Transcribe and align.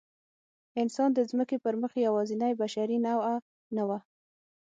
انسان 0.81 1.09
د 1.13 1.19
ځمکې 1.29 1.57
پر 1.63 1.73
مخ 1.81 1.91
یواځینۍ 2.07 2.53
بشري 2.61 2.97
نوعه 3.07 3.35
نه 3.75 3.83
وه. 3.87 3.99